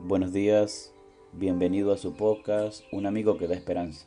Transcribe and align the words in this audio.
Buenos 0.00 0.32
días, 0.32 0.92
bienvenido 1.32 1.92
a 1.92 1.96
su 1.96 2.14
podcast 2.14 2.84
Un 2.92 3.06
amigo 3.06 3.38
que 3.38 3.48
da 3.48 3.54
esperanza. 3.54 4.06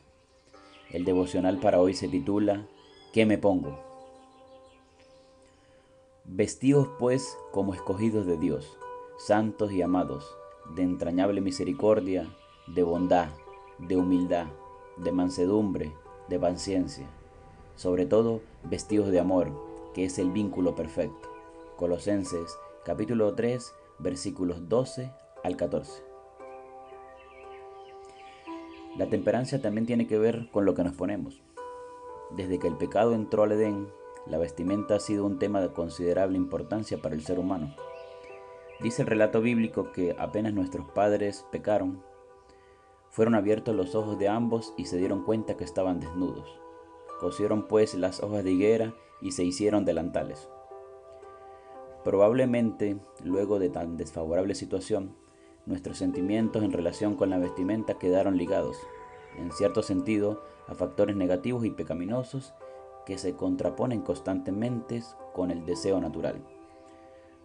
El 0.90 1.04
devocional 1.04 1.58
para 1.58 1.80
hoy 1.80 1.94
se 1.94 2.08
titula 2.08 2.66
¿Qué 3.12 3.26
me 3.26 3.36
pongo? 3.36 3.78
Vestidos 6.24 6.88
pues 6.98 7.36
como 7.50 7.74
escogidos 7.74 8.26
de 8.26 8.36
Dios, 8.36 8.76
santos 9.18 9.72
y 9.72 9.82
amados, 9.82 10.36
de 10.76 10.82
entrañable 10.82 11.40
misericordia, 11.40 12.28
de 12.68 12.82
bondad, 12.82 13.30
de 13.78 13.96
humildad, 13.96 14.46
de 14.98 15.12
mansedumbre, 15.12 15.92
de 16.28 16.38
paciencia, 16.38 17.06
sobre 17.76 18.06
todo 18.06 18.40
vestidos 18.64 19.08
de 19.08 19.20
amor, 19.20 19.50
que 19.94 20.04
es 20.04 20.18
el 20.18 20.30
vínculo 20.30 20.74
perfecto. 20.74 21.28
Colosenses 21.76 22.56
capítulo 22.84 23.34
3 23.34 23.74
versículos 23.98 24.68
12 24.68 25.12
al 25.44 25.56
14. 25.56 26.02
La 28.96 29.08
temperancia 29.08 29.62
también 29.62 29.86
tiene 29.86 30.06
que 30.06 30.18
ver 30.18 30.50
con 30.50 30.64
lo 30.64 30.74
que 30.74 30.84
nos 30.84 30.94
ponemos. 30.94 31.40
Desde 32.30 32.58
que 32.58 32.66
el 32.66 32.76
pecado 32.76 33.14
entró 33.14 33.44
al 33.44 33.52
Edén, 33.52 33.88
la 34.26 34.38
vestimenta 34.38 34.96
ha 34.96 35.00
sido 35.00 35.24
un 35.24 35.38
tema 35.38 35.60
de 35.60 35.72
considerable 35.72 36.36
importancia 36.36 37.00
para 37.00 37.14
el 37.14 37.22
ser 37.22 37.38
humano. 37.38 37.74
Dice 38.80 39.02
el 39.02 39.08
relato 39.08 39.40
bíblico 39.40 39.92
que 39.92 40.14
apenas 40.18 40.52
nuestros 40.52 40.88
padres 40.90 41.46
pecaron, 41.50 42.02
fueron 43.10 43.34
abiertos 43.34 43.74
los 43.74 43.94
ojos 43.94 44.18
de 44.18 44.28
ambos 44.28 44.74
y 44.76 44.84
se 44.84 44.98
dieron 44.98 45.24
cuenta 45.24 45.56
que 45.56 45.64
estaban 45.64 45.98
desnudos. 45.98 46.60
Cosieron 47.20 47.66
pues 47.66 47.94
las 47.94 48.22
hojas 48.22 48.44
de 48.44 48.52
higuera 48.52 48.94
y 49.20 49.32
se 49.32 49.44
hicieron 49.44 49.84
delantales. 49.84 50.48
Probablemente, 52.04 52.96
luego 53.24 53.58
de 53.58 53.70
tan 53.70 53.96
desfavorable 53.96 54.54
situación, 54.54 55.16
nuestros 55.66 55.98
sentimientos 55.98 56.62
en 56.62 56.72
relación 56.72 57.16
con 57.16 57.30
la 57.30 57.38
vestimenta 57.38 57.98
quedaron 57.98 58.36
ligados, 58.36 58.76
en 59.36 59.52
cierto 59.52 59.82
sentido, 59.82 60.42
a 60.66 60.74
factores 60.74 61.16
negativos 61.16 61.64
y 61.64 61.70
pecaminosos 61.70 62.54
que 63.04 63.18
se 63.18 63.34
contraponen 63.34 64.02
constantemente 64.02 65.02
con 65.34 65.50
el 65.50 65.64
deseo 65.64 66.00
natural, 66.00 66.42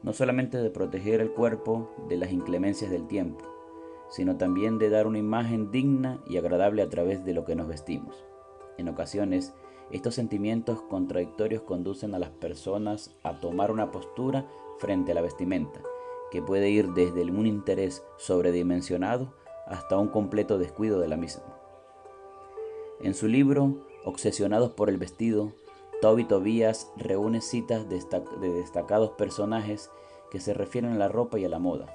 no 0.04 0.14
solamente 0.14 0.58
de 0.58 0.70
proteger 0.70 1.22
el 1.22 1.32
cuerpo 1.32 1.90
de 2.08 2.18
las 2.18 2.32
inclemencias 2.32 2.92
del 2.92 3.08
tiempo, 3.08 3.46
sino 4.10 4.38
también 4.38 4.78
de 4.78 4.90
dar 4.90 5.08
una 5.08 5.20
imagen 5.20 5.72
digna 5.72 6.22
y 6.28 6.38
agradable 6.38 6.82
a 6.82 6.90
través 6.90 7.26
de 7.26 7.34
lo 7.34 7.46
que 7.46 7.56
nos 7.56 7.68
vestimos. 7.68 8.24
En 8.78 8.88
ocasiones, 8.90 9.54
estos 9.94 10.16
sentimientos 10.16 10.82
contradictorios 10.90 11.62
conducen 11.62 12.16
a 12.16 12.20
las 12.20 12.32
personas 12.32 13.16
a 13.22 13.40
tomar 13.40 13.70
una 13.70 13.92
postura 13.92 14.48
frente 14.80 15.12
a 15.12 15.16
la 15.16 15.22
vestimenta, 15.22 15.82
que 16.32 16.42
puede 16.42 16.72
ir 16.72 16.94
desde 16.94 17.22
un 17.22 17.46
interés 17.46 18.04
sobredimensionado 18.18 19.36
hasta 19.68 20.00
un 20.00 20.08
completo 20.08 20.58
descuido 20.58 21.00
de 21.00 21.08
la 21.08 21.16
misma. 21.16 21.44
En 23.02 23.14
su 23.14 23.28
libro 23.28 23.86
Obsesionados 24.04 24.72
por 24.72 24.90
el 24.90 24.98
vestido, 24.98 25.54
Toby 26.02 26.26
Tobías 26.26 26.92
reúne 26.98 27.40
citas 27.40 27.88
de 27.88 28.50
destacados 28.50 29.12
personajes 29.12 29.92
que 30.32 30.40
se 30.40 30.56
refieren 30.56 30.94
a 30.94 30.98
la 30.98 31.08
ropa 31.08 31.38
y 31.38 31.46
a 31.46 31.50
la 31.50 31.60
moda, 31.60 31.86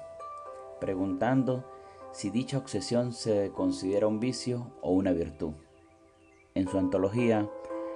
preguntando 0.79 1.65
si 2.13 2.29
dicha 2.29 2.57
obsesión 2.57 3.11
se 3.11 3.51
considera 3.51 4.07
un 4.07 4.21
vicio 4.21 4.71
o 4.81 4.91
una 4.91 5.11
virtud. 5.11 5.51
En 6.55 6.67
su 6.67 6.77
antología, 6.77 7.47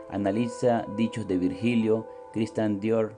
analiza 0.09 0.85
dichos 0.95 1.27
de 1.27 1.37
Virgilio, 1.37 2.07
Christian 2.33 2.79
Dior, 2.79 3.17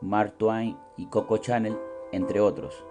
Mark 0.00 0.34
Twain 0.38 0.76
y 0.96 1.06
Coco 1.06 1.38
Chanel, 1.38 1.76
entre 2.12 2.40
otros. 2.40 2.84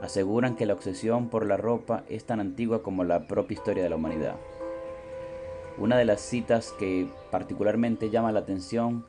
Aseguran 0.00 0.56
que 0.56 0.66
la 0.66 0.74
obsesión 0.74 1.28
por 1.28 1.46
la 1.46 1.56
ropa 1.56 2.04
es 2.08 2.24
tan 2.24 2.40
antigua 2.40 2.82
como 2.82 3.04
la 3.04 3.26
propia 3.26 3.54
historia 3.54 3.82
de 3.82 3.90
la 3.90 3.96
humanidad. 3.96 4.36
Una 5.76 5.96
de 5.96 6.04
las 6.04 6.20
citas 6.20 6.72
que 6.78 7.08
particularmente 7.30 8.10
llama 8.10 8.32
la 8.32 8.40
atención 8.40 9.06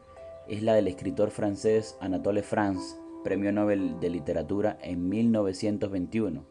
es 0.48 0.64
la 0.64 0.74
del 0.74 0.88
escritor 0.88 1.32
francés 1.32 1.98
Anatole 2.00 2.44
France, 2.44 2.96
Premio 3.24 3.52
Nobel 3.52 4.00
de 4.00 4.10
Literatura 4.10 4.78
en 4.82 5.10
1921, 5.10 6.44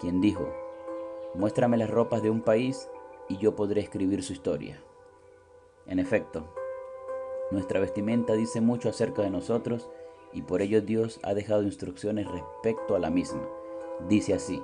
quien 0.00 0.20
dijo, 0.20 0.48
Muéstrame 1.34 1.76
las 1.76 1.90
ropas 1.90 2.22
de 2.22 2.30
un 2.30 2.42
país 2.42 2.88
y 3.28 3.38
yo 3.38 3.56
podré 3.56 3.80
escribir 3.80 4.22
su 4.22 4.32
historia. 4.32 4.80
En 5.86 5.98
efecto, 5.98 6.44
nuestra 7.50 7.78
vestimenta 7.78 8.32
dice 8.34 8.60
mucho 8.60 8.88
acerca 8.88 9.22
de 9.22 9.30
nosotros 9.30 9.90
y 10.32 10.42
por 10.42 10.62
ello 10.62 10.80
Dios 10.80 11.20
ha 11.22 11.34
dejado 11.34 11.62
instrucciones 11.62 12.26
respecto 12.26 12.96
a 12.96 12.98
la 12.98 13.10
misma. 13.10 13.46
Dice 14.08 14.34
así, 14.34 14.62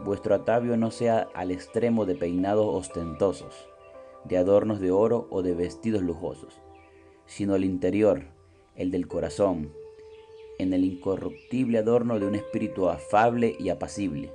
vuestro 0.00 0.34
atavio 0.34 0.76
no 0.76 0.90
sea 0.90 1.28
al 1.34 1.50
extremo 1.50 2.04
de 2.04 2.14
peinados 2.14 2.66
ostentosos, 2.68 3.68
de 4.24 4.36
adornos 4.36 4.80
de 4.80 4.90
oro 4.90 5.26
o 5.30 5.42
de 5.42 5.54
vestidos 5.54 6.02
lujosos, 6.02 6.60
sino 7.26 7.56
el 7.56 7.64
interior, 7.64 8.24
el 8.76 8.90
del 8.90 9.08
corazón, 9.08 9.72
en 10.58 10.72
el 10.72 10.84
incorruptible 10.84 11.78
adorno 11.78 12.18
de 12.18 12.26
un 12.26 12.34
espíritu 12.34 12.88
afable 12.88 13.56
y 13.58 13.70
apacible, 13.70 14.32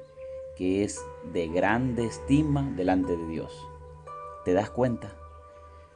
que 0.58 0.84
es 0.84 1.04
de 1.32 1.48
grande 1.48 2.06
estima 2.06 2.74
delante 2.76 3.16
de 3.16 3.28
Dios. 3.28 3.68
¿Te 4.44 4.54
das 4.54 4.70
cuenta? 4.70 5.23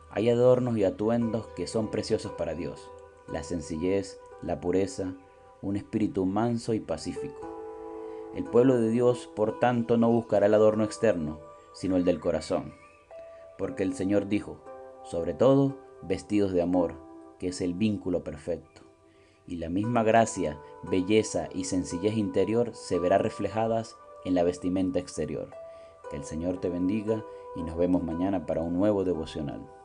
Hay 0.10 0.30
adornos 0.30 0.78
y 0.78 0.84
atuendos 0.84 1.48
que 1.56 1.68
son 1.68 1.90
preciosos 1.90 2.32
para 2.34 2.54
Dios. 2.54 2.90
La 3.28 3.44
sencillez, 3.44 4.20
la 4.42 4.60
pureza, 4.62 5.14
un 5.62 5.76
espíritu 5.76 6.26
manso 6.26 6.74
y 6.74 6.80
pacífico. 6.80 7.58
El 8.36 8.44
pueblo 8.44 8.80
de 8.80 8.90
Dios, 8.90 9.30
por 9.36 9.60
tanto, 9.60 9.98
no 9.98 10.10
buscará 10.10 10.46
el 10.46 10.54
adorno 10.54 10.84
externo, 10.84 11.40
sino 11.74 11.98
el 11.98 12.06
del 12.06 12.20
corazón. 12.20 12.74
Porque 13.58 13.84
el 13.84 13.94
Señor 13.94 14.28
dijo, 14.28 14.60
sobre 15.04 15.34
todo, 15.34 15.78
vestidos 16.04 16.52
de 16.52 16.62
amor, 16.62 16.96
que 17.40 17.48
es 17.48 17.62
el 17.62 17.74
vínculo 17.74 18.24
perfecto. 18.24 18.82
Y 19.48 19.58
la 19.58 19.70
misma 19.70 20.04
gracia, 20.04 20.60
belleza 20.84 21.50
y 21.54 21.64
sencillez 21.64 22.18
interior 22.18 22.76
se 22.76 23.00
verá 23.00 23.18
reflejadas 23.18 23.96
en 24.26 24.36
la 24.36 24.44
vestimenta 24.44 25.00
exterior. 25.00 25.50
Que 26.10 26.18
el 26.18 26.24
Señor 26.24 26.60
te 26.60 26.70
bendiga 26.70 27.24
y 27.56 27.64
nos 27.64 27.78
vemos 27.78 28.04
mañana 28.04 28.46
para 28.46 28.62
un 28.62 28.74
nuevo 28.74 29.04
devocional. 29.04 29.77